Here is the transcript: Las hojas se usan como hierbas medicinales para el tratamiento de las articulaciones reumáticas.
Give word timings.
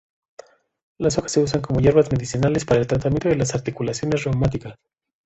Las 0.97 1.19
hojas 1.19 1.31
se 1.31 1.41
usan 1.43 1.61
como 1.61 1.79
hierbas 1.79 2.11
medicinales 2.11 2.65
para 2.65 2.79
el 2.79 2.87
tratamiento 2.87 3.29
de 3.29 3.35
las 3.35 3.53
articulaciones 3.53 4.23
reumáticas. 4.23 4.73